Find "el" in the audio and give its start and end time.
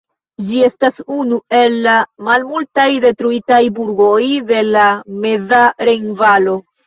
1.57-1.75